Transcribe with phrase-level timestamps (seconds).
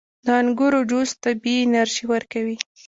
[0.25, 2.57] •د انګورو جوس طبیعي انرژي ورکوي.